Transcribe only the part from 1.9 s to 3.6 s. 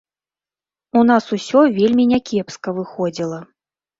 някепска выходзіла.